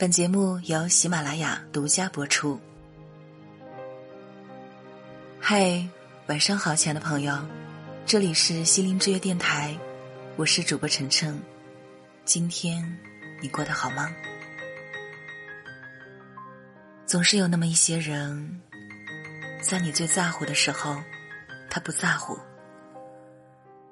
[0.00, 2.60] 本节目由喜马拉雅独家播出。
[5.40, 5.84] 嗨，
[6.28, 7.36] 晚上好，亲爱的朋友，
[8.06, 9.76] 这里是心灵之约电台，
[10.36, 11.42] 我是主播晨晨。
[12.24, 12.96] 今天
[13.42, 14.08] 你过得好吗？
[17.04, 18.60] 总是有那么一些人，
[19.60, 20.96] 在你最在乎的时候，
[21.68, 22.38] 他不在乎；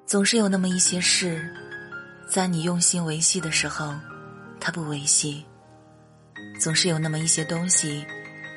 [0.05, 1.53] 总是有那么一些事，
[2.29, 3.93] 在你用心维系的时候，
[4.57, 5.45] 他不维系。
[6.59, 8.05] 总是有那么一些东西，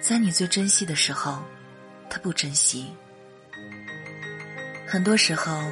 [0.00, 1.42] 在你最珍惜的时候，
[2.08, 2.90] 他不珍惜。
[4.86, 5.62] 很多时候，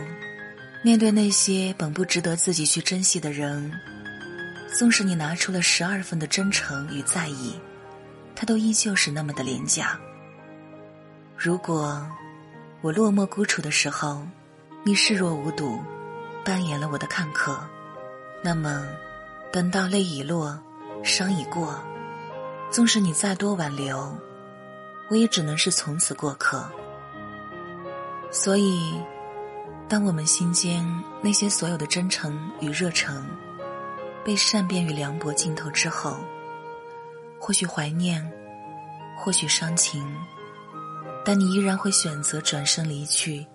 [0.83, 3.73] 面对那些本不值得自己去珍惜的人，
[4.73, 7.59] 纵使你拿出了十二分的真诚与在意，
[8.37, 9.99] 他都依旧是那么的廉价。
[11.37, 12.07] 如果
[12.83, 14.23] 我落寞孤处的时候，
[14.85, 15.81] 你视若无睹，
[16.45, 17.59] 扮演了我的看客，
[18.45, 18.87] 那么，
[19.51, 20.57] 等到泪已落，
[21.03, 21.83] 伤已过。
[22.71, 24.17] 纵使你再多挽留，
[25.09, 26.71] 我也只能是从此过客。
[28.31, 29.01] 所以，
[29.89, 30.87] 当我们心间
[31.23, 33.27] 那些所有的真诚与热诚，
[34.23, 36.19] 被善变与凉薄浸透之后，
[37.41, 38.31] 或许怀念，
[39.17, 40.07] 或许伤情，
[41.25, 43.47] 但你依然会选择转身离去，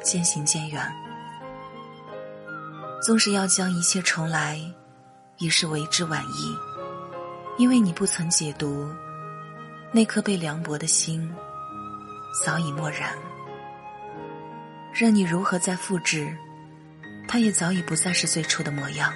[0.00, 0.80] 渐行渐远。
[3.02, 4.60] 纵使要将一切重来，
[5.38, 6.69] 已是为之晚矣。
[7.60, 8.88] 因为你不曾解读，
[9.92, 11.30] 那颗被凉薄的心
[12.42, 13.12] 早已漠然。
[14.94, 16.34] 任你如何再复制，
[17.28, 19.12] 它也早已不再是最初的模样，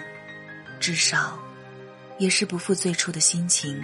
[0.78, 1.38] 至少
[2.18, 3.82] 也是不复最初的心情。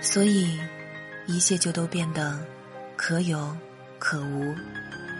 [0.00, 0.58] 所以，
[1.26, 2.42] 一切就都变得
[2.96, 3.54] 可有
[3.98, 4.54] 可无，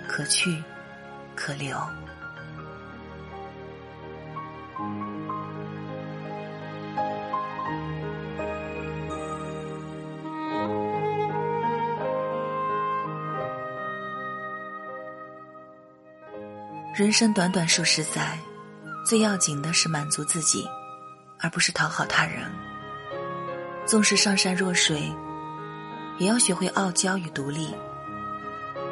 [0.09, 0.57] 可去
[1.35, 1.79] 可留。
[16.97, 18.39] 人生短短数十载，
[19.05, 20.67] 最要紧的是满足自己，
[21.39, 22.51] 而不是讨好他人。
[23.85, 25.13] 纵使上善若水，
[26.17, 27.69] 也要学会傲娇与独立。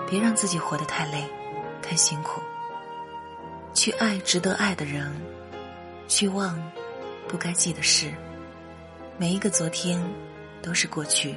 [0.06, 1.26] 别让自己活得太累、
[1.80, 2.42] 太辛苦。
[3.72, 5.10] 去爱值得爱的人，
[6.06, 6.62] 去忘
[7.26, 8.12] 不该记的事。
[9.16, 9.98] 每一个昨天
[10.60, 11.34] 都是过去，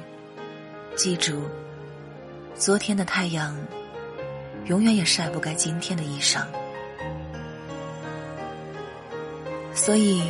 [0.94, 1.48] 记住，
[2.54, 3.56] 昨天的太阳。
[4.66, 6.44] 永远也晒不干今天的衣裳，
[9.74, 10.22] 所以，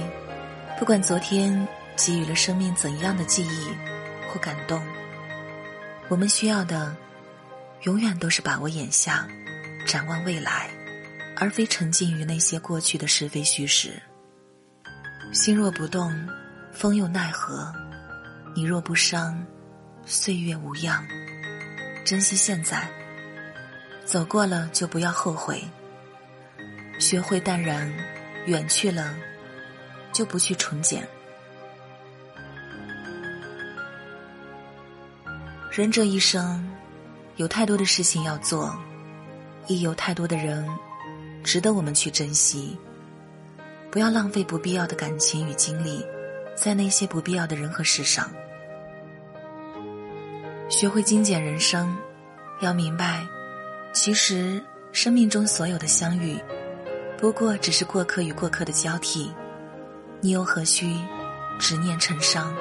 [0.79, 1.67] 不管昨天
[1.97, 3.69] 给予了生命怎样的记忆
[4.29, 4.81] 或感动，
[6.09, 6.97] 我们需要的，
[7.83, 9.27] 永远都是把握眼下，
[9.85, 10.71] 展望未来，
[11.37, 14.01] 而非沉浸于那些过去的是非虚实。
[15.33, 16.13] 心若不动，
[16.73, 17.73] 风又奈何？
[18.55, 19.45] 你若不伤，
[20.07, 21.07] 岁月无恙。
[22.05, 22.89] 珍惜现在。
[24.09, 25.63] 走过了就不要后悔，
[26.99, 27.93] 学会淡然，
[28.47, 29.15] 远去了
[30.15, 31.07] 就不去重捡。
[35.71, 36.67] 人这一生
[37.37, 38.75] 有太多的事情要做，
[39.67, 40.67] 亦有太多的人
[41.45, 42.79] 值得我们去珍惜。
[43.91, 46.03] 不要浪费不必要的感情与精力
[46.57, 48.31] 在那些不必要的人和事上。
[50.71, 51.95] 学会精简人生，
[52.63, 53.23] 要明白。
[54.01, 56.39] 其实，生命中所有的相遇，
[57.19, 59.29] 不过只是过客与过客的交替，
[60.21, 60.97] 你又何须
[61.59, 62.55] 执念成伤？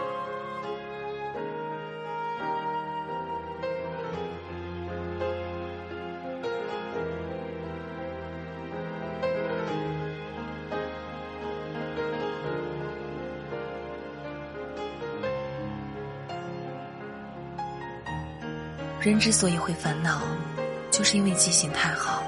[18.99, 20.23] 人之所以会烦恼。
[20.97, 22.23] 就是因为记性太好，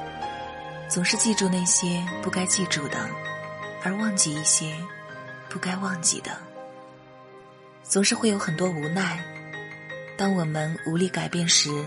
[0.87, 3.09] 总是记住那些不该记住的，
[3.83, 4.75] 而忘记一些
[5.49, 6.37] 不该忘记的。
[7.81, 9.25] 总是会有很多无奈，
[10.15, 11.83] 当我们无力改变时，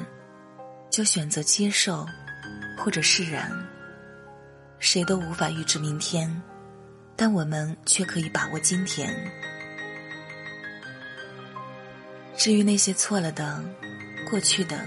[0.91, 2.05] 就选择接受
[2.77, 3.49] 或者释然。
[4.81, 6.43] 谁都无法预知明天，
[7.15, 9.15] 但我们却可以把握今天。
[12.37, 13.63] 至于那些错了的、
[14.29, 14.85] 过去的。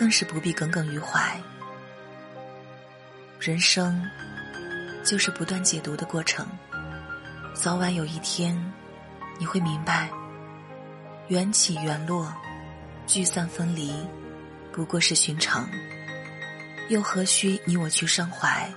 [0.00, 1.38] 更是不必耿耿于怀。
[3.38, 4.02] 人生
[5.04, 6.46] 就是不断解读的过程，
[7.52, 8.56] 早晚有一天，
[9.38, 10.08] 你会明白，
[11.28, 12.34] 缘起缘落，
[13.06, 13.92] 聚散分离，
[14.72, 15.68] 不过是寻常，
[16.88, 18.72] 又何须你我去伤怀，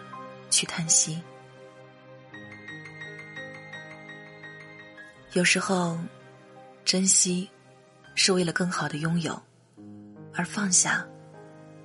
[0.50, 1.24] 去叹息？
[5.32, 5.98] 有时候，
[6.84, 7.50] 珍惜，
[8.14, 9.34] 是为了更好的拥有；
[10.36, 11.06] 而放下，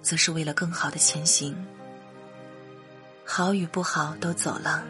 [0.02, 1.56] 则是为了更好的前行。
[3.24, 4.84] 好与不好都走了，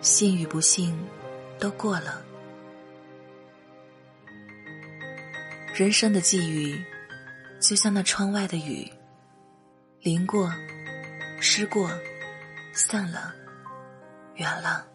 [0.00, 0.96] 幸与不幸
[1.58, 2.22] 都过了。
[5.74, 6.84] 人生的际遇，
[7.60, 8.88] 就像那窗外的雨，
[10.02, 10.52] 淋过，
[11.40, 11.90] 湿过，
[12.72, 13.34] 散了，
[14.34, 14.86] 远了，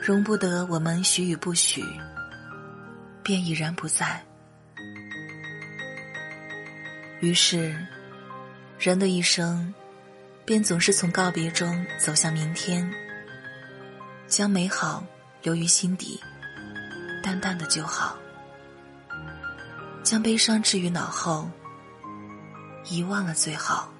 [0.00, 1.84] 容不得我们许与不许，
[3.22, 4.24] 便已然不在。
[7.20, 7.74] 于是，
[8.78, 9.74] 人的一生。
[10.44, 12.90] 便总是从告别中走向明天，
[14.26, 15.04] 将美好
[15.42, 16.18] 留于心底，
[17.22, 18.16] 淡淡的就好；
[20.02, 21.50] 将悲伤置于脑后，
[22.86, 23.92] 遗忘了最好。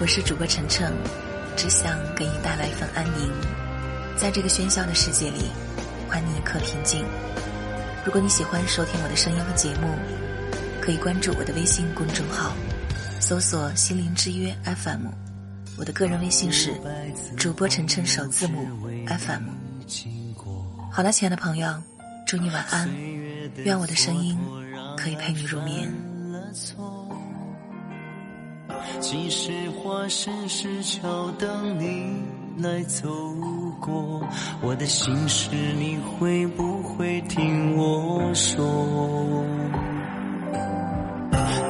[0.00, 0.90] 我是主播晨晨，
[1.58, 3.30] 只想给你带来一份安宁。
[4.16, 5.50] 在这个喧嚣的世界里，
[6.08, 7.04] 还你一颗平静。
[8.02, 9.94] 如果你喜欢收听我的声音和节目，
[10.80, 12.56] 可以关注我的微信公众号，
[13.20, 15.08] 搜索“心灵之约 FM”。
[15.76, 16.72] 我的个人微信是
[17.36, 18.66] 主播晨晨首字母
[19.06, 19.50] FM。
[20.90, 21.74] 好了，亲爱的朋友，
[22.26, 22.88] 祝你晚安，
[23.56, 24.38] 愿我的声音
[24.96, 25.92] 可以陪你入眠。
[28.98, 32.22] 即使化身石桥等你
[32.58, 33.08] 来走
[33.80, 34.20] 过，
[34.62, 38.64] 我的心事你会不会听我说？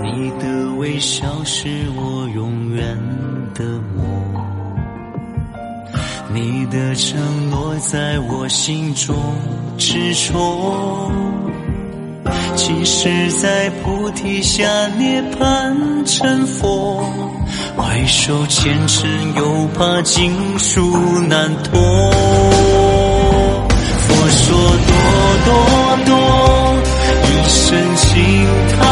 [0.02, 2.98] 你的微笑是我永远
[3.54, 3.64] 的
[3.96, 4.04] 梦，
[6.32, 9.14] 你的承诺在我心中
[9.78, 11.10] 执着。
[12.62, 14.62] 即使在菩提下
[14.98, 15.74] 涅槃
[16.04, 17.02] 成佛，
[17.74, 20.94] 回首前尘又怕经书
[21.26, 21.80] 难脱。
[24.06, 24.54] 佛说
[24.86, 24.92] 多
[25.46, 25.50] 多
[26.04, 26.12] 多，
[27.24, 28.06] 一生轻
[28.78, 28.89] 叹